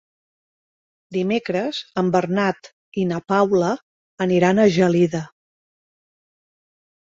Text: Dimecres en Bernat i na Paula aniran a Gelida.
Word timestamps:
Dimecres 1.17 1.81
en 2.01 2.09
Bernat 2.15 2.69
i 3.03 3.03
na 3.11 3.19
Paula 3.33 3.69
aniran 4.27 4.63
a 4.65 4.67
Gelida. 4.79 5.23